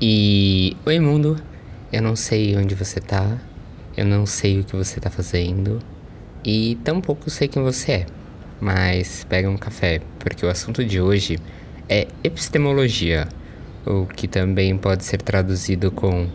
E 0.00 0.76
oi 0.86 1.00
mundo, 1.00 1.36
eu 1.92 2.00
não 2.00 2.14
sei 2.14 2.56
onde 2.56 2.72
você 2.72 3.00
tá, 3.00 3.36
eu 3.96 4.04
não 4.04 4.26
sei 4.26 4.60
o 4.60 4.64
que 4.64 4.76
você 4.76 5.00
tá 5.00 5.10
fazendo 5.10 5.80
e 6.44 6.78
tampouco 6.84 7.28
sei 7.28 7.48
quem 7.48 7.60
você 7.64 7.92
é. 7.92 8.06
Mas 8.60 9.26
pega 9.28 9.50
um 9.50 9.56
café, 9.56 10.00
porque 10.20 10.46
o 10.46 10.48
assunto 10.48 10.84
de 10.84 11.00
hoje 11.00 11.36
é 11.88 12.06
epistemologia, 12.22 13.26
o 13.84 14.06
que 14.06 14.28
também 14.28 14.78
pode 14.78 15.04
ser 15.04 15.20
traduzido 15.20 15.90
com 15.90 16.28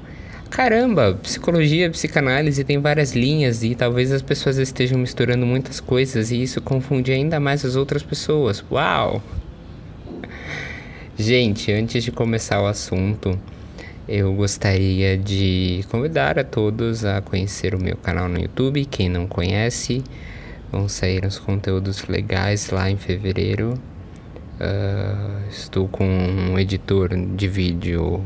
caramba, 0.49 1.17
psicologia, 1.23 1.89
psicanálise 1.89 2.65
tem 2.65 2.79
várias 2.79 3.13
linhas 3.13 3.63
e 3.63 3.75
talvez 3.75 4.11
as 4.11 4.21
pessoas 4.21 4.57
estejam 4.57 4.99
misturando 4.99 5.45
muitas 5.45 5.79
coisas 5.79 6.31
e 6.31 6.43
isso 6.43 6.59
confunde 6.59 7.13
ainda 7.13 7.39
mais 7.39 7.63
as 7.63 7.77
outras 7.77 8.03
pessoas. 8.03 8.61
Uau! 8.69 9.23
Gente, 11.15 11.71
antes 11.71 12.03
de 12.03 12.11
começar 12.11 12.59
o 12.59 12.65
assunto, 12.65 13.39
eu 14.07 14.33
gostaria 14.33 15.15
de 15.15 15.85
convidar 15.91 16.39
a 16.39 16.43
todos 16.43 17.05
a 17.05 17.21
conhecer 17.21 17.75
o 17.75 17.79
meu 17.79 17.95
canal 17.95 18.27
no 18.27 18.39
YouTube. 18.39 18.83
Quem 18.85 19.09
não 19.09 19.27
conhece, 19.27 20.03
vão 20.71 20.89
sair 20.89 21.23
uns 21.23 21.37
conteúdos 21.37 22.07
legais 22.07 22.71
lá 22.71 22.89
em 22.89 22.97
fevereiro. 22.97 23.79
Uh, 24.59 25.47
estou 25.51 25.87
com 25.87 26.03
um 26.03 26.57
editor 26.57 27.09
de 27.09 27.47
vídeo, 27.47 28.19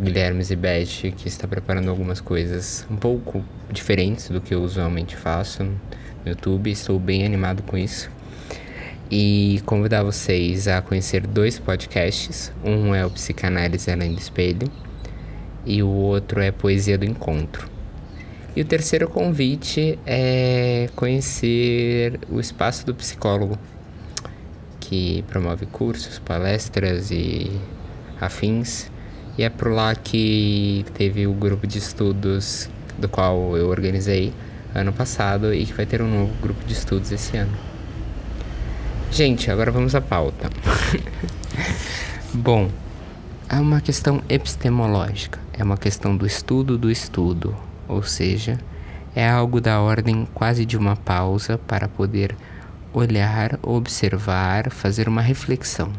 Guilherme 0.00 0.42
Zibete, 0.42 1.10
que 1.10 1.28
está 1.28 1.46
preparando 1.46 1.90
algumas 1.90 2.22
coisas 2.22 2.86
um 2.90 2.96
pouco 2.96 3.44
diferentes 3.70 4.30
do 4.30 4.40
que 4.40 4.54
eu 4.54 4.62
usualmente 4.62 5.14
faço 5.14 5.62
no 5.62 5.78
YouTube. 6.24 6.70
Estou 6.70 6.98
bem 6.98 7.26
animado 7.26 7.62
com 7.64 7.76
isso. 7.76 8.13
E 9.10 9.60
convidar 9.66 10.02
vocês 10.02 10.66
a 10.66 10.80
conhecer 10.80 11.26
dois 11.26 11.58
podcasts. 11.58 12.52
Um 12.64 12.94
é 12.94 13.04
o 13.04 13.10
Psicanálise 13.10 13.90
Além 13.90 14.14
do 14.14 14.18
Espelho 14.18 14.70
e 15.66 15.82
o 15.82 15.88
outro 15.88 16.40
é 16.40 16.50
Poesia 16.50 16.96
do 16.96 17.04
Encontro. 17.04 17.68
E 18.56 18.62
o 18.62 18.64
terceiro 18.64 19.08
convite 19.08 19.98
é 20.06 20.88
conhecer 20.94 22.20
o 22.30 22.38
Espaço 22.38 22.86
do 22.86 22.94
Psicólogo, 22.94 23.58
que 24.78 25.24
promove 25.28 25.66
cursos, 25.66 26.18
palestras 26.18 27.10
e 27.10 27.50
afins. 28.20 28.90
E 29.36 29.42
é 29.42 29.50
por 29.50 29.72
lá 29.72 29.94
que 29.94 30.84
teve 30.94 31.26
o 31.26 31.32
grupo 31.32 31.66
de 31.66 31.78
estudos 31.78 32.70
do 32.96 33.08
qual 33.08 33.56
eu 33.56 33.68
organizei 33.68 34.32
ano 34.72 34.92
passado 34.92 35.52
e 35.52 35.66
que 35.66 35.72
vai 35.72 35.84
ter 35.84 36.00
um 36.00 36.08
novo 36.08 36.32
grupo 36.40 36.64
de 36.64 36.72
estudos 36.72 37.10
esse 37.10 37.36
ano. 37.36 37.73
Gente, 39.14 39.48
agora 39.48 39.70
vamos 39.70 39.94
à 39.94 40.00
pauta. 40.00 40.50
Bom, 42.34 42.68
é 43.48 43.60
uma 43.60 43.80
questão 43.80 44.20
epistemológica 44.28 45.38
é 45.56 45.62
uma 45.62 45.76
questão 45.76 46.16
do 46.16 46.26
estudo 46.26 46.76
do 46.76 46.90
estudo, 46.90 47.54
ou 47.86 48.02
seja, 48.02 48.58
é 49.14 49.28
algo 49.28 49.60
da 49.60 49.80
ordem 49.80 50.26
quase 50.34 50.66
de 50.66 50.76
uma 50.76 50.96
pausa 50.96 51.56
para 51.56 51.86
poder 51.86 52.34
olhar, 52.92 53.56
observar, 53.62 54.68
fazer 54.72 55.08
uma 55.08 55.22
reflexão. 55.22 55.92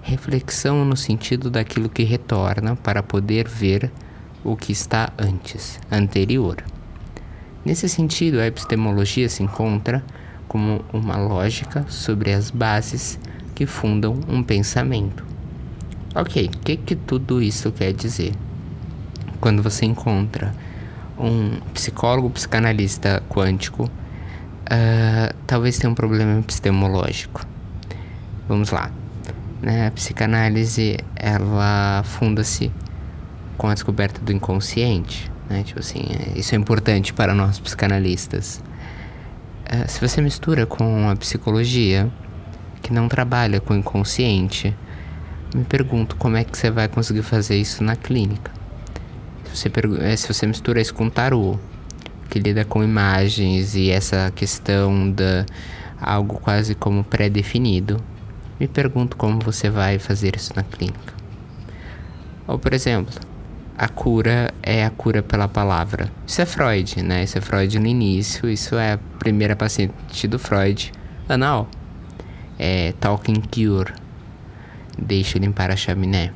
Reflexão 0.00 0.86
no 0.86 0.96
sentido 0.96 1.50
daquilo 1.50 1.90
que 1.90 2.02
retorna 2.02 2.76
para 2.76 3.02
poder 3.02 3.46
ver 3.46 3.90
o 4.42 4.56
que 4.56 4.72
está 4.72 5.12
antes, 5.18 5.78
anterior. 5.90 6.64
Nesse 7.62 7.90
sentido, 7.90 8.40
a 8.40 8.46
epistemologia 8.46 9.28
se 9.28 9.42
encontra 9.42 10.02
como 10.52 10.84
uma 10.92 11.16
lógica 11.16 11.84
sobre 11.88 12.32
as 12.32 12.50
bases 12.52 13.18
que 13.56 13.66
fundam 13.66 14.20
um 14.28 14.40
pensamento. 14.42 15.24
Ok, 16.14 16.50
o 16.54 16.58
que, 16.58 16.76
que 16.76 16.94
tudo 16.94 17.42
isso 17.42 17.72
quer 17.72 17.92
dizer? 17.92 18.32
quando 19.42 19.60
você 19.60 19.84
encontra 19.84 20.54
um 21.18 21.58
psicólogo, 21.74 22.30
psicanalista 22.30 23.20
quântico, 23.28 23.86
uh, 23.86 25.34
talvez 25.48 25.76
tenha 25.76 25.90
um 25.90 25.94
problema 25.96 26.38
epistemológico. 26.38 27.44
Vamos 28.48 28.70
lá. 28.70 28.92
Né? 29.60 29.88
A 29.88 29.90
psicanálise, 29.90 30.96
ela 31.16 32.02
funda-se 32.04 32.70
com 33.58 33.66
a 33.66 33.74
descoberta 33.74 34.20
do 34.20 34.32
inconsciente. 34.32 35.28
Né? 35.50 35.64
Tipo 35.64 35.80
assim, 35.80 36.04
é, 36.08 36.38
isso 36.38 36.54
é 36.54 36.58
importante 36.58 37.12
para 37.12 37.34
nós 37.34 37.58
psicanalistas. 37.58 38.62
Uh, 39.72 39.88
se 39.88 40.00
você 40.00 40.20
mistura 40.20 40.66
com 40.66 41.08
a 41.08 41.16
psicologia, 41.16 42.10
que 42.82 42.92
não 42.92 43.08
trabalha 43.08 43.60
com 43.60 43.72
o 43.72 43.76
inconsciente, 43.76 44.76
me 45.54 45.64
pergunto 45.64 46.16
como 46.16 46.36
é 46.36 46.44
que 46.44 46.56
você 46.56 46.70
vai 46.70 46.88
conseguir 46.88 47.22
fazer 47.22 47.56
isso 47.56 47.82
na 47.82 47.96
clínica 47.96 48.62
você, 49.54 49.70
é, 50.00 50.16
se 50.16 50.32
você 50.32 50.46
mistura 50.46 50.80
isso 50.80 50.94
com 50.94 51.08
tarô, 51.08 51.58
que 52.30 52.38
lida 52.38 52.64
com 52.64 52.82
imagens 52.82 53.74
e 53.74 53.90
essa 53.90 54.32
questão 54.34 55.10
da 55.10 55.44
algo 56.00 56.40
quase 56.40 56.74
como 56.74 57.04
pré-definido, 57.04 58.02
me 58.58 58.66
pergunto 58.66 59.16
como 59.16 59.38
você 59.38 59.70
vai 59.70 59.98
fazer 59.98 60.34
isso 60.34 60.52
na 60.56 60.62
clínica. 60.62 61.14
Ou, 62.46 62.58
por 62.58 62.72
exemplo, 62.72 63.14
a 63.76 63.88
cura 63.88 64.52
é 64.62 64.84
a 64.84 64.90
cura 64.90 65.22
pela 65.22 65.48
palavra. 65.48 66.10
Isso 66.26 66.40
é 66.40 66.46
Freud, 66.46 67.02
né? 67.02 67.24
Isso 67.24 67.38
é 67.38 67.40
Freud 67.40 67.78
no 67.78 67.86
início, 67.86 68.48
isso 68.48 68.76
é 68.76 68.94
a 68.94 68.98
primeira 69.18 69.56
paciente 69.56 70.26
do 70.28 70.38
Freud, 70.38 70.92
anal. 71.28 71.68
É 72.58 72.92
Talking 73.00 73.42
Cure. 73.50 73.92
Deixa 74.98 75.38
limpar 75.38 75.70
a 75.70 75.76
chaminé 75.76 76.32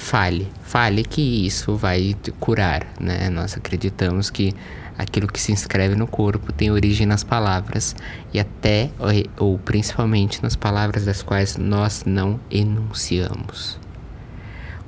fale, 0.00 0.48
fale 0.62 1.04
que 1.04 1.46
isso 1.46 1.76
vai 1.76 2.16
curar, 2.40 2.86
né? 2.98 3.28
Nós 3.28 3.56
acreditamos 3.56 4.30
que 4.30 4.54
aquilo 4.98 5.28
que 5.28 5.40
se 5.40 5.52
inscreve 5.52 5.94
no 5.94 6.06
corpo 6.06 6.52
tem 6.52 6.70
origem 6.70 7.06
nas 7.06 7.22
palavras 7.22 7.94
e 8.32 8.40
até 8.40 8.90
ou 9.38 9.58
principalmente 9.58 10.42
nas 10.42 10.56
palavras 10.56 11.04
das 11.04 11.22
quais 11.22 11.56
nós 11.56 12.04
não 12.04 12.40
enunciamos. 12.50 13.79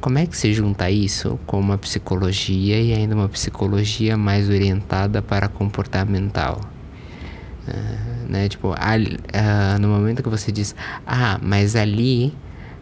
Como 0.02 0.18
é 0.18 0.26
que 0.26 0.36
se 0.36 0.52
junta 0.52 0.90
isso 0.90 1.38
com 1.46 1.60
uma 1.60 1.78
psicologia 1.78 2.76
e 2.80 2.92
ainda 2.92 3.14
uma 3.14 3.28
psicologia 3.28 4.16
mais 4.16 4.48
orientada 4.48 5.22
para 5.22 5.46
comportamental? 5.46 6.60
Uh, 7.68 8.28
né? 8.28 8.48
Tipo, 8.48 8.70
uh, 8.70 9.78
no 9.80 9.86
momento 9.86 10.20
que 10.20 10.28
você 10.28 10.50
diz, 10.50 10.74
ah, 11.06 11.38
mas 11.40 11.76
ali 11.76 12.34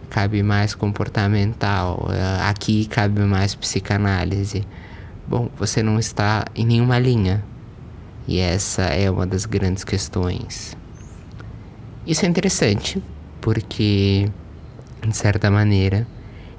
cabe 0.08 0.42
mais 0.42 0.74
comportamental, 0.74 2.08
eh, 2.10 2.40
aqui 2.48 2.86
cabe 2.86 3.20
mais 3.20 3.54
psicanálise. 3.54 4.64
Bom, 5.28 5.50
você 5.58 5.82
não 5.82 5.98
está 5.98 6.46
em 6.54 6.64
nenhuma 6.64 6.98
linha. 6.98 7.44
E 8.26 8.38
essa 8.38 8.84
é 8.84 9.10
uma 9.10 9.26
das 9.26 9.44
grandes 9.44 9.84
questões. 9.84 10.74
Isso 12.06 12.24
é 12.24 12.28
interessante, 12.28 13.00
porque, 13.42 14.28
de 15.06 15.16
certa 15.16 15.50
maneira, 15.50 16.06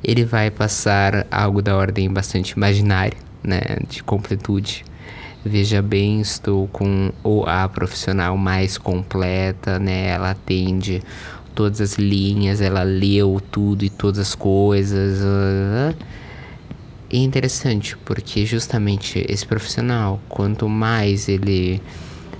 ele 0.03 0.25
vai 0.25 0.50
passar 0.50 1.25
algo 1.29 1.62
da 1.62 1.75
ordem 1.75 2.12
bastante 2.12 2.51
imaginária, 2.51 3.17
né, 3.44 3.62
de 3.88 4.03
completude. 4.03 4.84
Veja 5.44 5.81
bem, 5.81 6.22
estou 6.22 6.67
com 6.67 7.12
o 7.23 7.44
a 7.45 7.67
profissional 7.67 8.38
mais 8.38 8.78
completa, 8.78 9.79
né? 9.79 10.09
Ela 10.09 10.31
atende 10.31 11.01
todas 11.56 11.81
as 11.81 11.95
linhas, 11.95 12.62
ela 12.62 12.84
leu 12.84 13.41
tudo 13.51 13.84
e 13.84 13.89
todas 13.89 14.19
as 14.19 14.35
coisas. 14.35 15.19
Uh, 15.19 15.95
e 17.12 17.18
é 17.18 17.19
interessante 17.19 17.97
porque 18.06 18.45
justamente 18.45 19.25
esse 19.28 19.45
profissional, 19.45 20.22
quanto 20.29 20.69
mais 20.69 21.28
ele 21.28 21.81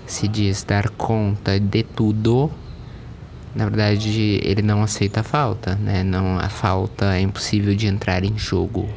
se 0.06 0.28
diz 0.28 0.64
dar 0.64 0.90
conta 0.90 1.60
de 1.60 1.84
tudo, 1.84 2.52
na 3.56 3.66
verdade 3.66 4.40
ele 4.44 4.62
não 4.62 4.82
aceita 4.82 5.20
a 5.20 5.24
falta, 5.24 5.76
né? 5.76 6.04
Não, 6.04 6.40
a 6.40 6.50
falta 6.50 7.16
é 7.16 7.22
impossível 7.22 7.76
de 7.76 7.88
entrar 7.88 8.24
em 8.24 8.38
jogo. 8.38 8.90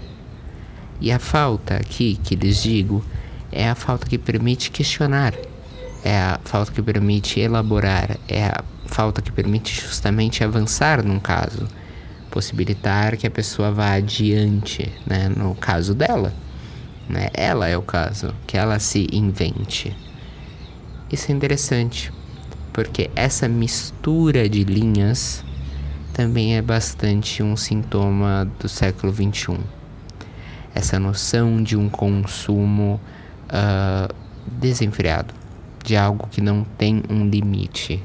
E 1.00 1.11
a 1.11 1.19
falta 1.19 1.76
aqui 1.76 2.19
que 2.23 2.37
lhes 2.37 2.62
digo 2.62 3.05
é 3.50 3.69
a 3.69 3.75
falta 3.75 4.06
que 4.06 4.17
permite 4.17 4.70
questionar, 4.70 5.34
é 6.05 6.17
a 6.17 6.40
falta 6.44 6.73
que 6.73 6.82
permite 6.82 7.40
elaborar, 7.40 8.17
é 8.29 8.46
a 8.46 8.64
falta 8.87 9.20
que 9.20 9.32
permite 9.32 9.75
justamente 9.81 10.44
avançar 10.44 11.02
num 11.05 11.19
caso, 11.19 11.67
possibilitar 12.31 13.17
que 13.17 13.26
a 13.26 13.31
pessoa 13.31 13.70
vá 13.70 13.93
adiante, 13.94 14.90
né? 15.06 15.29
No 15.29 15.55
caso 15.55 15.94
dela, 15.94 16.32
né? 17.08 17.29
Ela 17.32 17.69
é 17.69 17.76
o 17.76 17.82
caso, 17.82 18.32
que 18.46 18.56
ela 18.56 18.79
se 18.79 19.08
invente. 19.12 19.96
Isso 21.11 21.31
é 21.31 21.34
interessante, 21.34 22.12
porque 22.75 23.09
essa 23.15 23.49
mistura 23.49 24.49
de 24.49 24.65
linhas 24.65 25.44
também 26.12 26.56
é 26.56 26.61
bastante 26.61 27.41
um 27.41 27.56
sintoma 27.56 28.50
do 28.59 28.69
século 28.69 29.15
XXI. 29.15 29.61
Essa 30.75 30.99
noção 30.99 31.62
de 31.62 31.76
um 31.76 31.88
consumo 31.88 33.00
uh, 33.44 34.12
desenfreado, 34.59 35.32
de 35.85 35.97
algo 35.97 36.26
que 36.26 36.41
não 36.41 36.65
tem 36.76 37.00
um 37.09 37.29
limite, 37.29 38.03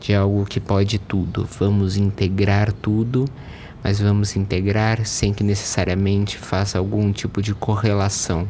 de 0.00 0.14
algo 0.14 0.44
que 0.44 0.60
pode 0.60 1.00
tudo. 1.00 1.44
Vamos 1.58 1.96
integrar 1.96 2.72
tudo, 2.72 3.24
mas 3.82 4.00
vamos 4.00 4.36
integrar 4.36 5.04
sem 5.04 5.34
que 5.34 5.42
necessariamente 5.42 6.38
faça 6.38 6.78
algum 6.78 7.10
tipo 7.12 7.42
de 7.42 7.52
correlação. 7.52 8.46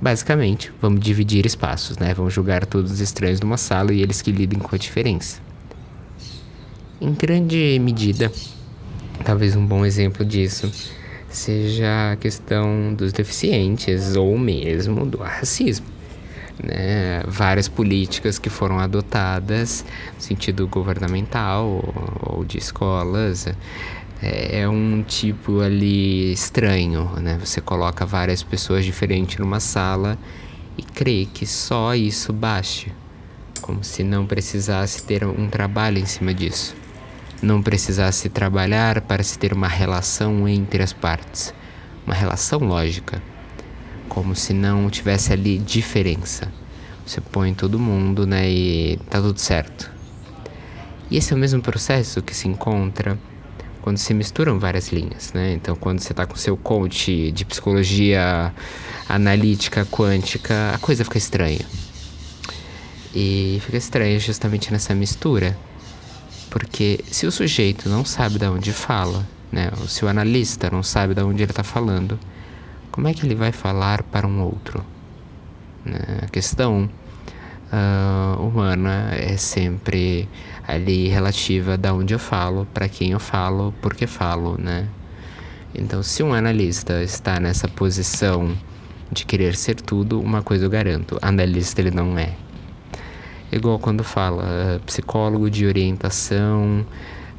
Basicamente, 0.00 0.72
vamos 0.80 1.00
dividir 1.00 1.44
espaços, 1.44 1.98
né? 1.98 2.14
Vamos 2.14 2.32
julgar 2.32 2.64
todos 2.64 2.92
os 2.92 3.00
estranhos 3.00 3.40
numa 3.40 3.56
sala 3.56 3.92
e 3.92 4.00
eles 4.00 4.22
que 4.22 4.30
lidem 4.30 4.58
com 4.58 4.74
a 4.74 4.78
diferença. 4.78 5.40
Em 7.00 7.12
grande 7.12 7.78
medida, 7.80 8.30
talvez 9.24 9.56
um 9.56 9.66
bom 9.66 9.84
exemplo 9.84 10.24
disso 10.24 10.70
seja 11.28 12.12
a 12.12 12.16
questão 12.16 12.94
dos 12.94 13.12
deficientes 13.12 14.14
ou 14.14 14.38
mesmo 14.38 15.04
do 15.04 15.18
racismo. 15.18 15.86
Né? 16.62 17.22
Várias 17.26 17.68
políticas 17.68 18.38
que 18.38 18.48
foram 18.48 18.78
adotadas 18.78 19.84
no 20.14 20.20
sentido 20.20 20.66
governamental 20.66 21.66
ou, 21.66 22.38
ou 22.38 22.44
de 22.44 22.58
escolas 22.58 23.46
é, 24.22 24.60
é 24.60 24.68
um 24.68 25.02
tipo 25.02 25.60
ali 25.60 26.32
estranho, 26.32 27.10
né? 27.20 27.38
Você 27.44 27.60
coloca 27.60 28.04
várias 28.06 28.42
pessoas 28.42 28.84
diferentes 28.84 29.38
numa 29.38 29.60
sala 29.60 30.18
e 30.76 30.82
crê 30.82 31.26
que 31.32 31.46
só 31.46 31.94
isso 31.94 32.32
baste, 32.32 32.92
como 33.60 33.82
se 33.84 34.02
não 34.02 34.26
precisasse 34.26 35.04
ter 35.04 35.24
um 35.24 35.48
trabalho 35.48 35.98
em 35.98 36.06
cima 36.06 36.32
disso 36.34 36.74
não 37.40 37.62
precisasse 37.62 38.28
trabalhar 38.28 39.00
para 39.02 39.22
se 39.22 39.38
ter 39.38 39.52
uma 39.52 39.68
relação 39.68 40.48
entre 40.48 40.82
as 40.82 40.92
partes, 40.92 41.54
uma 42.04 42.14
relação 42.14 42.58
lógica, 42.58 43.22
como 44.08 44.34
se 44.34 44.52
não 44.52 44.90
tivesse 44.90 45.32
ali 45.32 45.58
diferença. 45.58 46.52
Você 47.06 47.20
põe 47.20 47.54
todo 47.54 47.78
mundo, 47.78 48.26
né, 48.26 48.50
e 48.50 48.98
tá 49.08 49.20
tudo 49.20 49.38
certo. 49.38 49.90
E 51.10 51.16
esse 51.16 51.32
é 51.32 51.36
o 51.36 51.38
mesmo 51.38 51.62
processo 51.62 52.20
que 52.20 52.34
se 52.34 52.48
encontra 52.48 53.18
quando 53.82 53.98
se 53.98 54.12
misturam 54.14 54.58
várias 54.58 54.90
linhas, 54.90 55.32
né? 55.32 55.52
Então, 55.52 55.74
quando 55.76 56.00
você 56.00 56.12
está 56.12 56.26
com 56.26 56.36
seu 56.36 56.56
coach 56.56 57.30
de 57.32 57.44
psicologia 57.44 58.52
analítica 59.08 59.86
quântica, 59.86 60.72
a 60.74 60.78
coisa 60.78 61.04
fica 61.04 61.18
estranha. 61.18 61.64
E 63.14 63.60
fica 63.64 63.76
estranha 63.76 64.18
justamente 64.18 64.70
nessa 64.72 64.94
mistura 64.94 65.56
porque 66.50 67.00
se 67.10 67.26
o 67.26 67.32
sujeito 67.32 67.88
não 67.88 68.04
sabe 68.04 68.38
de 68.38 68.46
onde 68.46 68.72
fala, 68.72 69.26
né, 69.52 69.70
ou 69.80 69.86
se 69.86 70.04
o 70.04 70.08
analista 70.08 70.70
não 70.70 70.82
sabe 70.82 71.14
de 71.14 71.22
onde 71.22 71.42
ele 71.42 71.52
está 71.52 71.62
falando, 71.62 72.18
como 72.90 73.08
é 73.08 73.14
que 73.14 73.24
ele 73.24 73.34
vai 73.34 73.52
falar 73.52 74.02
para 74.02 74.26
um 74.26 74.42
outro? 74.42 74.84
Né? 75.84 76.00
A 76.22 76.26
questão 76.26 76.88
uh, 77.72 78.42
humana 78.42 79.10
é 79.14 79.36
sempre 79.36 80.28
ali 80.68 81.08
relativa 81.08 81.78
da 81.78 81.94
onde 81.94 82.12
eu 82.12 82.18
falo, 82.18 82.66
para 82.74 82.86
quem 82.90 83.12
eu 83.12 83.18
falo, 83.18 83.72
por 83.80 83.94
que 83.94 84.06
falo, 84.06 84.60
né? 84.60 84.86
Então, 85.74 86.02
se 86.02 86.22
um 86.22 86.34
analista 86.34 87.02
está 87.02 87.40
nessa 87.40 87.66
posição 87.66 88.54
de 89.10 89.24
querer 89.24 89.56
ser 89.56 89.76
tudo, 89.76 90.20
uma 90.20 90.42
coisa 90.42 90.66
eu 90.66 90.70
garanto, 90.70 91.18
analista 91.22 91.80
ele 91.80 91.90
não 91.90 92.18
é. 92.18 92.34
Igual 93.50 93.78
quando 93.78 94.04
fala 94.04 94.44
uh, 94.76 94.80
psicólogo 94.80 95.48
de 95.48 95.64
orientação 95.64 96.84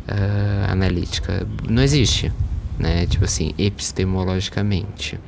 uh, 0.08 0.72
analítica. 0.72 1.46
Não 1.70 1.84
existe, 1.84 2.32
né? 2.80 3.06
Tipo 3.06 3.26
assim, 3.26 3.54
epistemologicamente. 3.60 5.20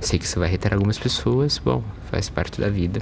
Sei 0.00 0.16
que 0.16 0.24
isso 0.24 0.38
vai 0.38 0.48
reter 0.48 0.72
algumas 0.72 0.96
pessoas, 0.96 1.58
bom, 1.58 1.82
faz 2.08 2.28
parte 2.28 2.60
da 2.60 2.68
vida. 2.68 3.00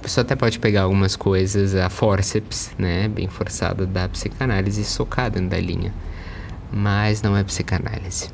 A 0.00 0.02
pessoa 0.02 0.22
até 0.22 0.34
pode 0.34 0.58
pegar 0.58 0.84
algumas 0.84 1.14
coisas, 1.14 1.74
a 1.74 1.90
forceps, 1.90 2.70
né, 2.78 3.06
bem 3.06 3.28
forçada 3.28 3.84
da 3.84 4.08
psicanálise, 4.08 4.82
dentro 5.30 5.48
da 5.50 5.60
linha. 5.60 5.92
Mas 6.72 7.20
não 7.20 7.36
é 7.36 7.44
psicanálise. 7.44 8.30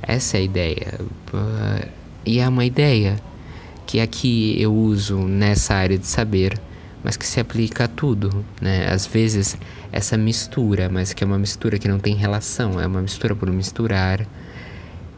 Essa 0.00 0.36
é 0.36 0.40
a 0.40 0.42
ideia. 0.44 1.00
Uh, 1.32 1.88
e 2.24 2.38
é 2.38 2.48
uma 2.48 2.64
ideia 2.64 3.16
que 3.84 3.98
aqui 3.98 4.54
eu 4.62 4.72
uso 4.72 5.18
nessa 5.26 5.74
área 5.74 5.98
de 5.98 6.06
saber, 6.06 6.56
mas 7.02 7.16
que 7.16 7.26
se 7.26 7.40
aplica 7.40 7.86
a 7.86 7.88
tudo, 7.88 8.44
né? 8.60 8.86
Às 8.88 9.08
vezes 9.08 9.58
essa 9.90 10.16
mistura, 10.16 10.88
mas 10.88 11.12
que 11.12 11.24
é 11.24 11.26
uma 11.26 11.38
mistura 11.38 11.80
que 11.80 11.88
não 11.88 11.98
tem 11.98 12.14
relação, 12.14 12.80
é 12.80 12.86
uma 12.86 13.02
mistura 13.02 13.34
por 13.34 13.50
misturar, 13.50 14.24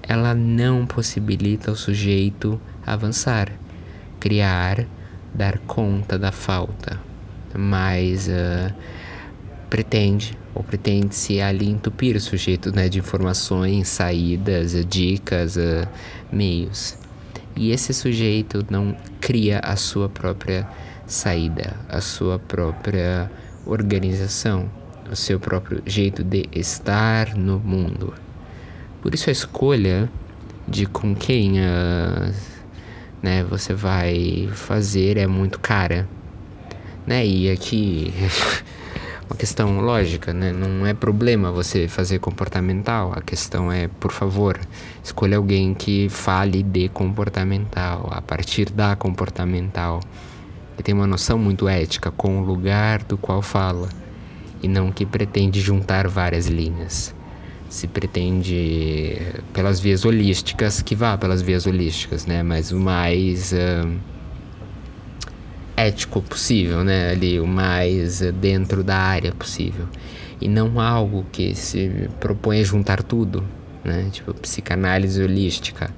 ela 0.02 0.34
não 0.34 0.86
possibilita 0.86 1.70
o 1.70 1.76
sujeito 1.76 2.58
avançar, 2.86 3.52
criar, 4.18 4.86
dar 5.36 5.58
conta 5.60 6.18
da 6.18 6.32
falta, 6.32 6.98
mas 7.54 8.28
uh, 8.28 8.74
pretende 9.68 10.36
ou 10.54 10.62
pretende-se 10.64 11.38
ali 11.40 11.68
entupir 11.68 12.16
o 12.16 12.20
sujeito 12.20 12.74
né, 12.74 12.88
de 12.88 12.98
informações, 12.98 13.88
saídas, 13.88 14.72
dicas, 14.86 15.56
uh, 15.56 15.86
meios. 16.32 16.96
E 17.54 17.70
esse 17.70 17.92
sujeito 17.92 18.64
não 18.70 18.96
cria 19.20 19.60
a 19.60 19.76
sua 19.76 20.08
própria 20.08 20.66
saída, 21.06 21.76
a 21.88 22.00
sua 22.00 22.38
própria 22.38 23.30
organização, 23.66 24.70
o 25.10 25.14
seu 25.14 25.38
próprio 25.38 25.82
jeito 25.84 26.24
de 26.24 26.48
estar 26.52 27.36
no 27.36 27.58
mundo. 27.58 28.14
Por 29.02 29.14
isso 29.14 29.28
a 29.28 29.32
escolha 29.32 30.10
de 30.66 30.86
com 30.86 31.14
quem 31.14 31.60
uh, 31.60 32.32
né, 33.26 33.42
você 33.42 33.74
vai 33.74 34.48
fazer 34.52 35.16
é 35.16 35.26
muito 35.26 35.58
cara. 35.58 36.08
Né? 37.04 37.26
E 37.26 37.50
aqui 37.50 38.14
uma 39.28 39.36
questão 39.36 39.80
lógica, 39.80 40.32
né? 40.32 40.52
Não 40.52 40.86
é 40.86 40.94
problema 40.94 41.50
você 41.50 41.88
fazer 41.88 42.20
comportamental. 42.20 43.12
A 43.16 43.20
questão 43.20 43.72
é, 43.72 43.88
por 43.88 44.12
favor, 44.12 44.56
escolha 45.02 45.38
alguém 45.38 45.74
que 45.74 46.08
fale 46.08 46.62
de 46.62 46.88
comportamental, 46.88 48.08
a 48.12 48.22
partir 48.22 48.70
da 48.70 48.94
comportamental. 48.94 49.98
Que 50.76 50.84
tem 50.84 50.94
uma 50.94 51.06
noção 51.06 51.36
muito 51.36 51.68
ética 51.68 52.12
com 52.12 52.40
o 52.40 52.44
lugar 52.44 53.02
do 53.02 53.18
qual 53.18 53.42
fala 53.42 53.88
e 54.62 54.68
não 54.68 54.92
que 54.92 55.04
pretende 55.04 55.60
juntar 55.60 56.06
várias 56.06 56.46
linhas. 56.46 57.12
Se 57.68 57.88
pretende 57.88 59.20
pelas 59.52 59.80
vias 59.80 60.04
holísticas, 60.04 60.80
que 60.80 60.94
vá 60.94 61.18
pelas 61.18 61.42
vias 61.42 61.66
holísticas, 61.66 62.24
né? 62.26 62.42
Mas 62.42 62.70
o 62.70 62.78
mais 62.78 63.52
uh, 63.52 63.92
ético 65.76 66.22
possível, 66.22 66.84
né? 66.84 67.10
Ali, 67.10 67.38
o 67.40 67.46
mais 67.46 68.20
dentro 68.32 68.82
da 68.82 68.96
área 68.96 69.32
possível. 69.32 69.86
E 70.40 70.48
não 70.48 70.80
algo 70.80 71.26
que 71.32 71.54
se 71.54 72.08
propõe 72.20 72.60
a 72.60 72.64
juntar 72.64 73.02
tudo, 73.02 73.44
né? 73.84 74.08
Tipo, 74.12 74.32
psicanálise 74.34 75.22
holística. 75.22 75.90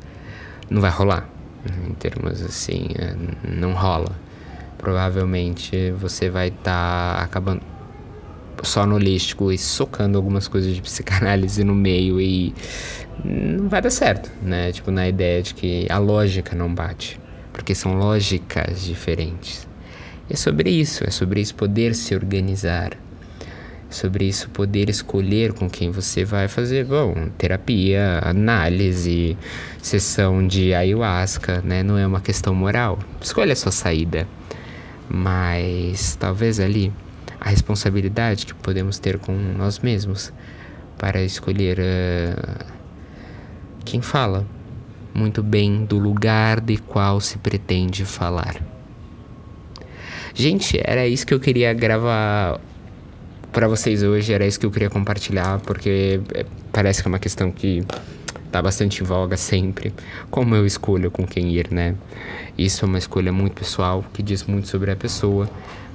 Não 0.71 0.81
vai 0.81 0.91
rolar, 0.91 1.29
né? 1.65 1.75
em 1.89 1.95
termos 1.95 2.43
assim, 2.43 2.89
é, 2.99 3.15
não 3.49 3.73
rola. 3.73 4.13
Provavelmente 4.77 5.91
você 5.93 6.29
vai 6.31 6.49
estar 6.49 7.17
tá 7.17 7.23
acabando 7.23 7.63
só 8.63 8.85
holístico 8.85 9.53
e 9.53 9.59
socando 9.59 10.19
algumas 10.19 10.49
coisas 10.49 10.75
de 10.75 10.83
psicanálise 10.83 11.63
no 11.65 11.75
meio 11.75 12.21
e 12.21 12.55
não 13.25 13.69
vai 13.69 13.83
dar 13.83 13.91
certo, 13.91 14.31
né? 14.43 14.73
Tipo, 14.73 14.91
na 14.91 15.09
ideia 15.09 15.43
de 15.43 15.55
que 15.55 15.87
a 15.91 15.99
lógica 15.99 16.55
não 16.55 16.73
bate, 16.73 17.21
porque 17.53 17.75
são 17.75 17.95
lógicas 17.95 18.83
diferentes. 18.83 19.67
E 20.29 20.35
é 20.35 20.37
sobre 20.37 20.71
isso, 20.71 21.05
é 21.07 21.11
sobre 21.11 21.41
isso 21.41 21.55
poder 21.55 21.95
se 21.95 22.15
organizar. 22.15 22.93
É 23.91 23.93
sobre 23.93 24.27
isso 24.27 24.51
poder 24.51 24.91
escolher 24.91 25.55
com 25.55 25.69
quem 25.69 25.91
você 25.91 26.25
vai 26.25 26.47
fazer, 26.47 26.85
bom, 26.85 27.31
terapia, 27.39 28.21
análise, 28.23 29.37
sessão 29.81 30.47
de 30.47 30.75
ayahuasca, 30.75 31.63
né? 31.65 31.83
Não 31.83 31.97
é 31.97 32.07
uma 32.07 32.21
questão 32.21 32.55
moral. 32.55 32.99
Escolha 33.21 33.55
a 33.55 33.57
sua 33.57 33.73
saída. 33.73 34.29
Mas 35.09 36.15
talvez 36.17 36.61
ali 36.61 36.93
a 37.41 37.49
responsabilidade 37.49 38.47
que 38.47 38.55
podemos 38.55 38.99
ter 38.99 39.19
com 39.19 39.33
nós 39.33 39.79
mesmos 39.79 40.33
para 40.97 41.23
escolher 41.23 41.79
uh, 41.79 42.65
quem 43.85 44.03
fala 44.03 44.45
muito 45.15 45.43
bem 45.43 45.85
do 45.85 45.99
lugar 45.99 46.61
de 46.61 46.77
qual 46.77 47.21
se 47.21 47.39
pretende 47.39 48.05
falar. 48.05 48.57
Gente, 50.35 50.81
era 50.83 51.07
isso 51.07 51.27
que 51.27 51.35
eu 51.35 51.41
queria 51.41 51.73
gravar 51.73 52.61
para 53.53 53.67
vocês 53.67 54.03
hoje, 54.03 54.33
era 54.33 54.47
isso 54.47 54.61
que 54.61 54.67
eu 54.67 54.71
queria 54.71 54.91
compartilhar, 54.91 55.59
porque 55.61 56.21
é, 56.35 56.47
parece 56.73 57.03
que 57.03 57.09
é 57.09 57.11
uma 57.11 57.19
questão 57.19 57.51
que 57.51 57.83
tá 58.53 58.63
bastante 58.63 59.03
em 59.03 59.07
voga 59.07 59.37
sempre. 59.37 59.93
Como 60.31 60.55
eu 60.55 60.65
escolho 60.65 61.11
com 61.11 61.27
quem 61.27 61.51
ir, 61.51 61.73
né? 61.73 61.95
Isso 62.57 62.85
é 62.85 62.89
uma 62.89 62.99
escolha 62.99 63.33
muito 63.33 63.55
pessoal, 63.55 64.05
que 64.13 64.23
diz 64.23 64.45
muito 64.45 64.69
sobre 64.69 64.91
a 64.91 64.97
pessoa, 64.97 65.49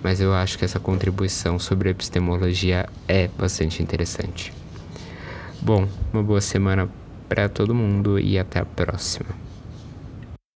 mas 0.03 0.19
eu 0.19 0.33
acho 0.33 0.57
que 0.57 0.65
essa 0.65 0.79
contribuição 0.79 1.57
sobre 1.57 1.89
epistemologia 1.89 2.87
é 3.07 3.29
bastante 3.29 3.81
interessante. 3.81 4.53
Bom, 5.61 5.87
uma 6.11 6.21
boa 6.21 6.41
semana 6.41 6.89
para 7.29 7.47
todo 7.47 7.73
mundo 7.73 8.19
e 8.19 8.37
até 8.37 8.59
a 8.59 8.65
próxima. 8.65 9.52